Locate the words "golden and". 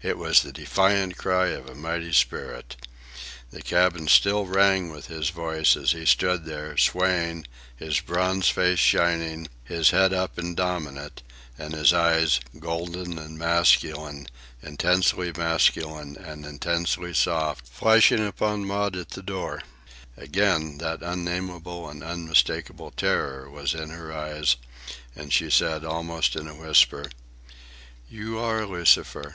12.60-13.36